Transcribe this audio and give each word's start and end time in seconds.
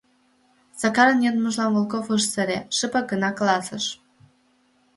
Сакарын 0.79 1.19
йодмыжлан 1.25 1.69
Волков 1.75 2.07
ыш 2.15 2.23
сыре, 2.33 2.59
шыпак 2.77 3.05
гына 3.11 3.29
каласыш: 3.37 3.85